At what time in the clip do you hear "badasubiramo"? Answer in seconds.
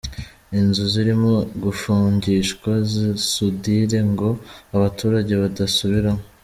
5.41-6.23